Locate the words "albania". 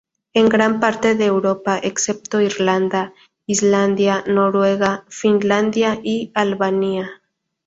6.33-7.21